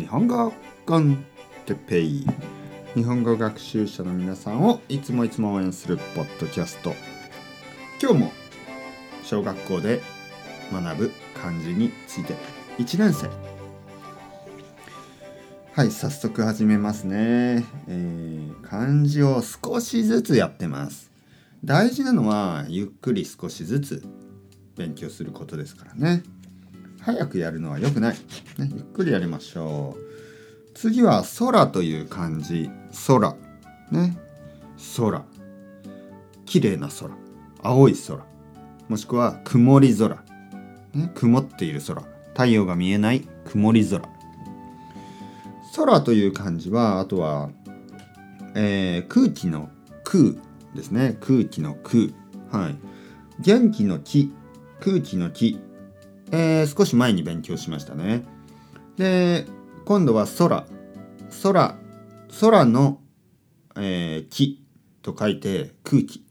[0.00, 0.50] 日本語
[0.86, 1.26] コン
[1.66, 2.26] テペイ。
[2.94, 6.94] 日本語学習者の皆さんをいつもいつも応援するポッドキャスト。
[8.02, 8.32] 今日も
[9.22, 10.00] 小学校で
[10.72, 12.34] 学ぶ漢字について。
[12.78, 13.28] 1年生。
[15.74, 21.10] はい早速始めますね、えー、漢字を少しずつやってます。
[21.62, 24.02] 大事なのはゆっくり少しずつ
[24.76, 26.22] 勉強することですからね。
[27.02, 28.14] 早くやるのは良くない、
[28.58, 30.74] ね、ゆっくりやりましょう。
[30.74, 32.70] 次は空という漢字。
[33.06, 33.34] 空。
[33.90, 34.16] ね。
[34.96, 35.24] 空。
[36.44, 37.10] 綺麗な空。
[37.62, 38.24] 青い空。
[38.88, 40.24] もしくは曇り空、
[40.94, 42.02] ね、曇っている空。
[42.30, 43.26] 太陽が見えない。
[43.44, 44.02] 曇り空。
[45.76, 47.50] 空という漢字はあとは、
[48.54, 49.70] えー、空気の
[50.04, 50.34] 空
[50.74, 51.16] ですね。
[51.20, 52.08] 空気の空。
[52.50, 52.76] はい。
[53.40, 54.32] 元気の気。
[54.80, 55.60] 空気の気。
[56.32, 58.24] えー、少し前に勉強しましたね。
[58.96, 59.46] で、
[59.84, 60.66] 今度は空。
[61.42, 61.76] 空。
[62.40, 63.00] 空の、
[63.76, 64.62] えー、気
[65.02, 66.24] と書いて空気。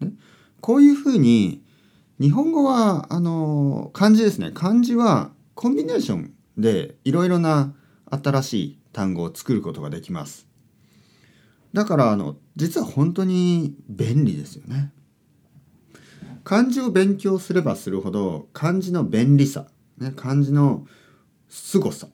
[0.00, 0.12] ね、
[0.60, 1.62] こういうふうに、
[2.20, 4.52] 日本語は、あのー、漢字ですね。
[4.52, 7.74] 漢字はコンビネーションでいろいろな
[8.10, 10.46] 新しい単語を作ることができます。
[11.72, 14.92] だから、あの、実は本当に便利ですよね。
[16.44, 19.66] 漢字を勉強すればするほど漢字の便利さ、
[19.98, 20.86] ね、漢字の
[21.48, 22.08] 凄さ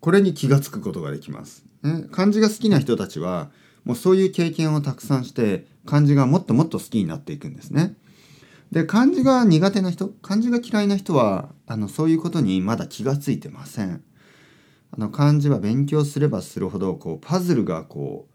[0.00, 2.06] これに気が付くことができます、ね。
[2.12, 3.50] 漢字が好きな人たちは
[3.84, 7.94] もうそういう経験をたくさんして漢字がもっともっと好きになっていくんですね。
[8.70, 14.02] で漢字が苦手な人漢字が嫌いな人はあのそういうことにまだ気が付いてません。
[14.92, 18.28] あの漢字は勉強すればするほどこうパズルがこ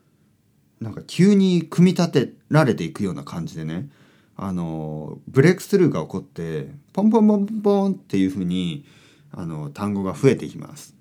[0.82, 3.90] うなんか急に組み立てられていくような感じでね
[4.38, 8.86] あのブレイクスルーが起こってポンポンポンポンっていうふうに
[9.32, 10.96] あの単語が増えていきます、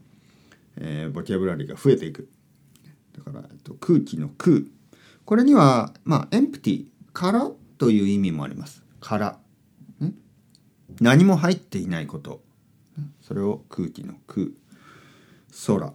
[0.77, 2.29] えー、ボキャブラリーが増えていく。
[3.17, 4.63] だから、えっと、空気の空。
[5.25, 8.83] これにはまあエンプティ空という意味もあります。
[9.01, 9.39] 空、
[11.01, 12.43] 何も入っていないこと。
[13.23, 14.49] それを空気の空。
[15.67, 15.95] 空、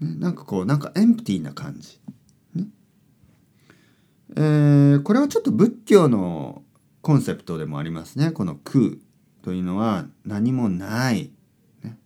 [0.00, 2.00] なんかこうなんかエンプティな感じ、
[4.36, 6.62] えー、これはちょっと仏教の
[7.02, 8.30] コンセプトでもありますね。
[8.30, 8.96] この空
[9.42, 11.30] というのは何もない、
[11.82, 11.98] ね、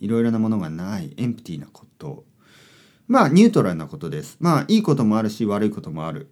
[0.00, 2.24] いろいろなものがないエンプティなこと。
[3.06, 4.36] まあニュートラルなことです。
[4.40, 6.30] まあいいこともあるし悪いこともある。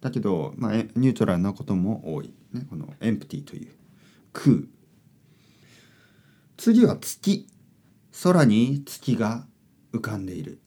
[0.00, 3.72] だけど、まあ、ニュートラルなことも多い、ね、このエンプティという
[4.32, 4.58] 空。
[6.56, 7.48] 次は月。
[8.22, 9.46] 空に月が
[9.92, 10.60] 浮かんでいる、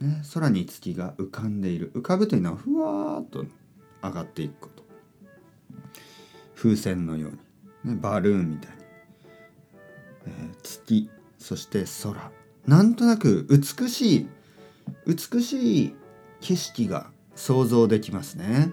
[0.00, 1.92] ね、空に月が浮かんでいる。
[1.94, 3.44] 浮かぶというのはふわーっと
[4.02, 4.70] 上がっていく
[6.64, 8.76] 風船のように、ね、バルーンみたいに、
[10.26, 12.30] えー、月そして空。
[12.66, 14.28] なんとなく美しい
[15.06, 15.94] 美しい
[16.40, 18.72] 景色が想像できますね。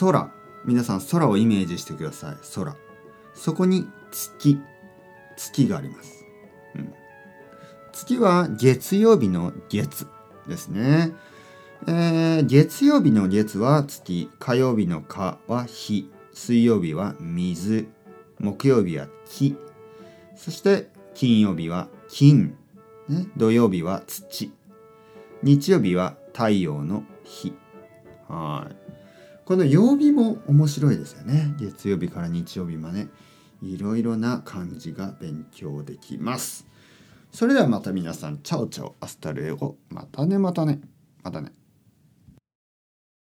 [0.00, 0.32] 空。
[0.64, 2.36] 皆さん空をイメージしてください。
[2.56, 2.74] 空。
[3.34, 4.58] そこに月。
[5.36, 6.26] 月があります、
[6.74, 6.92] うん、
[7.92, 10.06] 月は月曜日の月
[10.46, 11.12] ですね、
[11.86, 17.86] えー、月曜日の月は月火曜日の火は日水曜日は水
[18.38, 19.58] 木曜日は木。
[20.34, 22.56] そして金曜日は金、
[23.10, 24.50] ね、土曜日は土。
[25.42, 27.52] 日曜日は太陽の日。
[28.26, 28.76] はい。
[29.44, 31.54] この曜日も面白いですよね。
[31.60, 33.08] 月曜日から日曜日まで。
[33.60, 36.66] いろいろな漢字が勉強できます。
[37.32, 40.80] それではまた皆さん ciao ciao hasta luego またねまたね。
[41.22, 41.52] またね。